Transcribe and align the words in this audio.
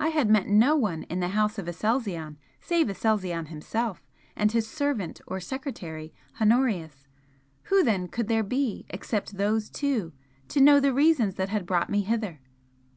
I 0.00 0.08
had 0.08 0.28
met 0.28 0.48
no 0.48 0.74
one 0.74 1.04
in 1.04 1.20
the 1.20 1.28
House 1.28 1.56
of 1.56 1.68
Aselzion 1.68 2.38
save 2.60 2.88
Aselzion 2.88 3.46
himself 3.46 4.02
and 4.34 4.50
his 4.50 4.66
servant 4.66 5.20
or 5.28 5.38
secretary 5.38 6.12
Honorius, 6.40 7.06
who 7.70 7.84
then 7.84 8.08
could 8.08 8.26
there 8.26 8.42
be 8.42 8.84
except 8.88 9.36
those 9.36 9.70
two 9.70 10.12
to 10.48 10.60
know 10.60 10.80
the 10.80 10.92
reasons 10.92 11.36
that 11.36 11.50
had 11.50 11.66
brought 11.66 11.88
me 11.88 12.00
hither? 12.02 12.40